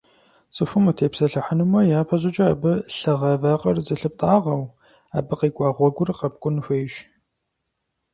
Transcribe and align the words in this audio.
Цӏыхум 0.55 0.85
утепсэлъыхьынумэ, 0.89 1.79
япэ 1.99 2.15
щӏыкӏэ 2.21 2.45
абы 2.53 2.73
лъыгъа 2.97 3.31
вакъэр 3.41 3.77
зылъыптӏагъэу, 3.85 4.63
абы 5.17 5.33
къикӏуа 5.39 5.69
гъуэгур 5.75 6.09
къэпкӏун 6.19 6.57
хуейщ. 6.65 6.93